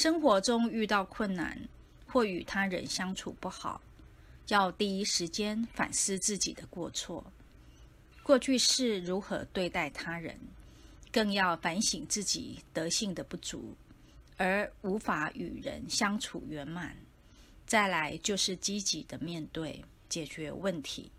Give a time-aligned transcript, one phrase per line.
[0.00, 1.58] 生活中遇到困难
[2.06, 3.82] 或与他人相处不好
[4.46, 7.32] 要第一时间反思自己的过错。
[8.22, 10.38] 过去是如何对待他人
[11.10, 13.74] 更要反省自己德性的不足
[14.36, 16.94] 而无法与人相处圆满。
[17.66, 21.10] 再来就是积极的面对解决问题。